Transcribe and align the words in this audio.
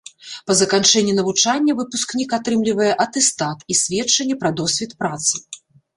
Па 0.45 0.53
заканчэнні 0.61 1.13
навучання 1.19 1.75
выпускнік 1.81 2.29
атрымлівае 2.39 2.89
атэстат 3.07 3.57
і 3.75 3.77
сведчанне 3.83 4.35
пра 4.45 4.49
досвед 4.63 4.97
працы. 5.05 5.35